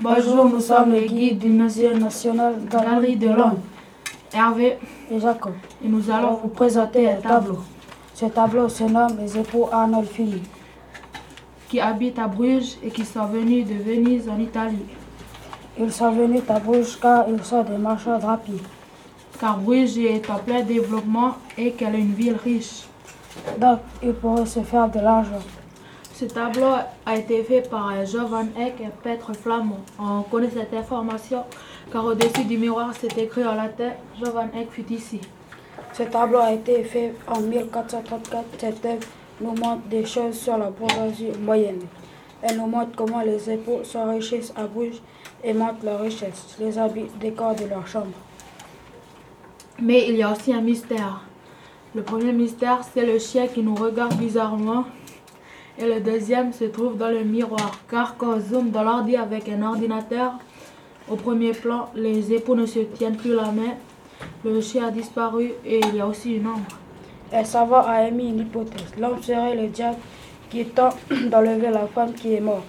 [0.00, 3.58] Bonjour, nous sommes les guides du Musée national Galerie de Londres.
[4.32, 4.78] Hervé
[5.10, 5.52] et Jacob.
[5.84, 7.58] Et nous allons vous présenter un tableau.
[8.14, 10.48] Ce tableau se nomme Les époux Arnold Philippe.
[11.68, 14.86] Qui habitent à Bruges et qui sont venus de Venise en Italie.
[15.78, 18.66] Ils sont venus à Bruges car ils sont des marchands rapides.
[19.38, 22.84] Car Bruges est en plein développement et qu'elle est une ville riche.
[23.58, 25.42] Donc, ils pourraient se faire de l'argent.
[26.22, 26.68] Ce tableau
[27.04, 29.80] a été fait par Jovan Eck et Petre Flamand.
[29.98, 31.42] On connaît cette information
[31.90, 33.90] car au-dessus du miroir c'est écrit en latin
[34.20, 35.20] Jovan Eck fut ici.
[35.92, 38.44] Ce tableau a été fait en 1434.
[38.56, 39.02] Cette œuvre
[39.40, 41.80] nous montre des choses sur la bourgeoisie moyenne.
[42.40, 45.02] Elle nous montre comment les époux s'enrichissent à Bruges
[45.42, 48.14] et montrent leur richesse, les habits, décors de leur chambre.
[49.80, 51.22] Mais il y a aussi un mystère.
[51.96, 54.84] Le premier mystère, c'est le chien qui nous regarde bizarrement
[55.82, 59.48] et le deuxième se trouve dans le miroir, car quand on zoome dans l'ordi avec
[59.48, 60.34] un ordinateur,
[61.10, 63.74] au premier plan, les époux ne se tiennent plus la main,
[64.44, 66.78] le chien a disparu et il y a aussi une ombre.
[67.32, 68.92] Un savant a émis une hypothèse.
[68.96, 69.96] L'homme serait le diable
[70.50, 70.96] qui tente
[71.30, 72.62] d'enlever la femme qui est morte.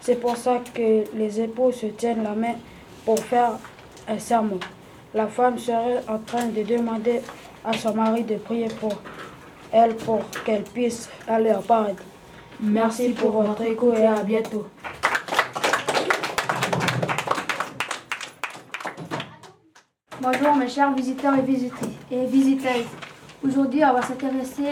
[0.00, 2.54] C'est pour ça que les époux se tiennent la main
[3.04, 3.52] pour faire
[4.06, 4.60] un serment.
[5.14, 7.22] La femme serait en train de demander
[7.64, 8.92] à son mari de prier pour
[9.72, 11.96] elle pour qu'elle puisse aller au paradis.
[12.58, 14.66] Merci pour votre écoute et à bientôt.
[20.22, 22.86] Bonjour mes chers visiteurs et et visiteuses.
[23.44, 24.70] Aujourd'hui, on va s'intéresser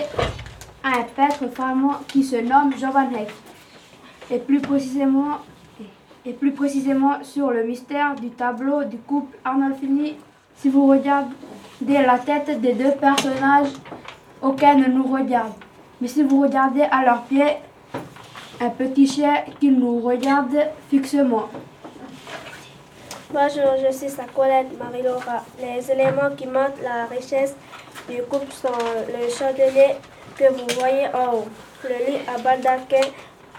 [0.82, 3.28] à un peintre flamand qui se nomme Jean Van Eyck.
[4.30, 5.38] Et plus précisément,
[6.24, 10.14] et plus précisément sur le mystère du tableau du couple Arnolfini.
[10.56, 11.28] Si vous regardez
[11.82, 13.72] la tête des deux personnages,
[14.40, 15.52] aucun ne nous regarde.
[16.00, 17.58] Mais si vous regardez à leurs pieds,
[18.60, 20.56] un petit chien qui nous regarde
[20.91, 21.48] fixement.
[23.33, 25.44] Bonjour, je suis sa collègue Marie-Laura.
[25.61, 27.56] Les éléments qui montrent la richesse
[28.08, 28.69] du couple sont
[29.08, 29.96] le chandelier
[30.36, 31.48] que vous voyez en haut,
[31.83, 33.08] le lit à baldaquin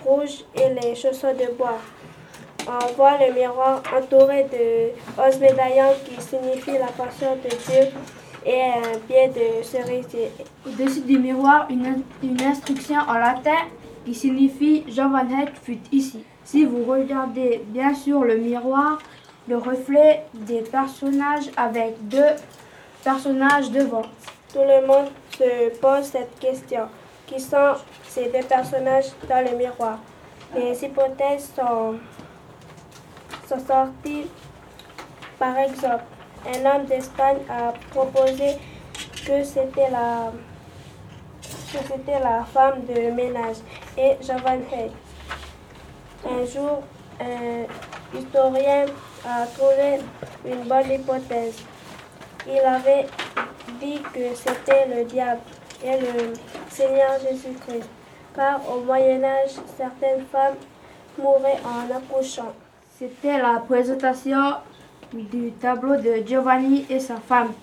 [0.05, 1.79] rouge et les chaussons de bois.
[2.67, 7.91] On voit le miroir entouré de 11 médaillons qui signifient la passion de Dieu
[8.45, 10.31] et un pied de cerisier.
[10.65, 13.65] Au-dessus du miroir, une, une instruction en latin
[14.05, 15.27] qui signifie Jean Van
[15.63, 16.23] fut ici.
[16.43, 18.99] Si vous regardez bien sûr le miroir,
[19.47, 22.35] le reflet des personnages avec deux
[23.03, 24.03] personnages devant.
[24.53, 25.07] Tout le monde
[25.37, 26.87] se pose cette question.
[27.27, 27.73] Qui sont
[28.07, 29.97] ces deux personnages dans le miroir?
[30.55, 31.95] Les hypothèses sont
[33.47, 34.27] sorties.
[35.39, 36.03] Par exemple,
[36.47, 38.55] un homme d'Espagne a proposé
[39.25, 40.31] que c'était la
[41.87, 43.57] c'était la femme de ménage
[43.97, 44.91] et Jean Van Eyck.
[46.25, 46.81] Un jour,
[47.19, 48.85] un historien
[49.25, 49.99] a trouvé
[50.45, 51.63] une bonne hypothèse.
[52.47, 53.07] Il avait
[53.79, 55.41] dit que c'était le diable
[55.83, 56.33] et le
[56.69, 57.89] Seigneur Jésus-Christ,
[58.35, 60.55] car au Moyen Âge, certaines femmes
[61.17, 62.53] mouraient en accouchant.
[62.97, 64.55] C'était la présentation
[65.13, 67.53] du tableau de Giovanni et sa femme.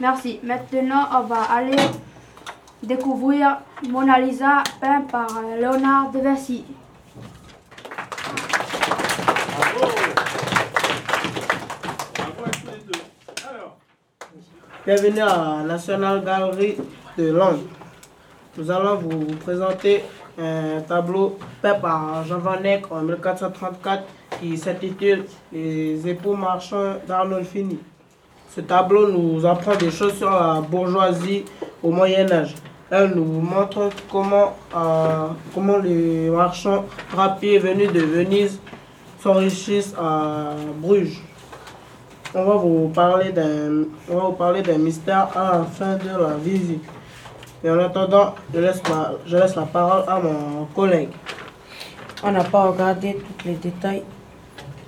[0.00, 0.40] Merci.
[0.42, 1.76] Maintenant, on va aller
[2.82, 3.58] découvrir
[3.88, 5.28] Mona Lisa peint par
[5.58, 6.64] Léonard de Vinci.
[14.86, 16.76] Bienvenue à la National Gallery
[17.18, 17.58] de Londres.
[18.56, 20.02] Nous allons vous présenter
[20.38, 24.04] un tableau peint par Jean Van Eyck en 1434
[24.40, 27.78] qui s'intitule Les époux marchands d'Arnold Fini.
[28.54, 31.44] Ce tableau nous apprend des choses sur la bourgeoisie
[31.82, 32.54] au Moyen Âge.
[32.90, 38.58] Elle nous montre comment, euh, comment les marchands rapides venus de Venise
[39.20, 41.22] s'enrichissent à Bruges.
[42.34, 46.08] On va vous parler d'un, on va vous parler d'un mystère à la fin de
[46.08, 46.82] la visite.
[47.62, 51.10] Et en attendant, je laisse la, je laisse la parole à mon collègue.
[52.22, 54.02] On n'a pas regardé tous les détails.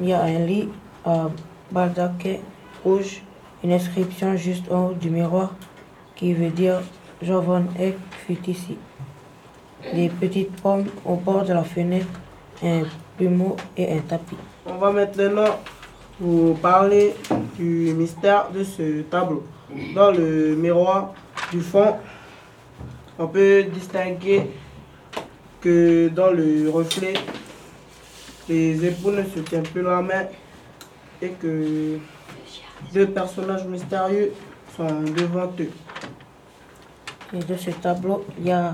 [0.01, 0.71] Il y a un lit
[1.05, 1.29] à
[1.71, 2.37] baldaquin
[2.83, 3.23] rouge,
[3.63, 5.51] une inscription juste en haut du miroir
[6.17, 6.81] qui veut dire
[7.23, 8.79] Jean Van Eyck fut ici.
[9.95, 12.07] Des petites pommes au bord de la fenêtre,
[12.63, 12.83] un
[13.17, 14.37] plumeau et un tapis.
[14.67, 15.59] On va maintenant
[16.19, 17.15] vous parler
[17.59, 19.45] du mystère de ce tableau.
[19.95, 21.13] Dans le miroir
[21.51, 21.97] du fond,
[23.19, 24.51] on peut distinguer
[25.61, 27.15] que dans le reflet,
[28.49, 30.25] les époux ne se tiennent plus la main
[31.21, 31.99] et que
[32.95, 34.33] deux personnages mystérieux
[34.75, 35.71] sont devant eux.
[37.33, 38.73] Et de ce tableau, il y a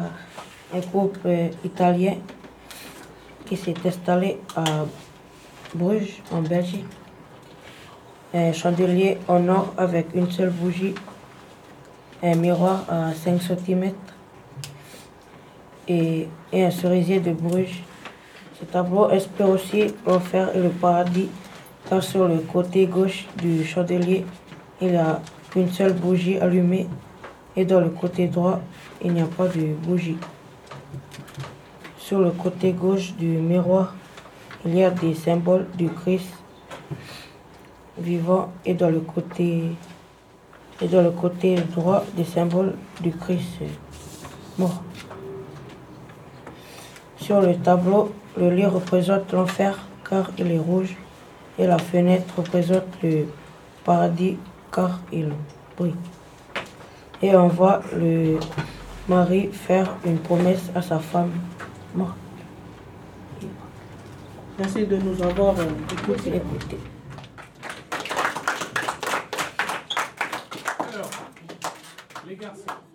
[0.75, 1.29] un couple
[1.62, 2.14] italien
[3.44, 4.64] qui s'est installé à
[5.75, 6.87] Bruges, en Belgique.
[8.32, 10.94] Un chandelier en or avec une seule bougie.
[12.23, 13.93] Un miroir à 5 cm.
[15.88, 17.82] Et, et un cerisier de Bruges.
[18.58, 21.29] Ce tableau espère aussi refaire le paradis
[21.88, 24.25] car sur le côté gauche du chandelier,
[24.81, 25.20] il y a
[25.55, 26.88] une seule bougie allumée
[27.56, 28.61] et dans le côté droit,
[29.03, 30.19] il n'y a pas de bougie.
[31.99, 33.94] Sur le côté gauche du miroir,
[34.64, 36.29] il y a des symboles du Christ
[37.99, 39.64] vivant et dans le côté
[40.82, 43.61] et dans le côté droit des symboles du Christ
[44.58, 44.82] mort.
[47.17, 50.94] Sur le tableau, le lit représente l'enfer car il est rouge
[51.58, 53.26] et la fenêtre représente le
[53.85, 54.37] paradis
[54.70, 55.31] car il
[55.76, 55.94] brille.
[57.22, 58.38] Et on voit le
[59.08, 61.32] mari faire une promesse à sa femme
[61.94, 62.16] morte.
[64.58, 66.36] Merci de nous avoir euh, écoutés.
[66.36, 66.78] Écoutez.
[70.94, 71.10] Alors,
[72.26, 72.85] les garçons.